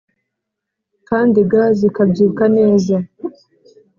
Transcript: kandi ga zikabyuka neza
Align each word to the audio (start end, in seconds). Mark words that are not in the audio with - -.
kandi 1.09 1.39
ga 1.51 1.63
zikabyuka 1.77 2.43
neza 2.57 2.95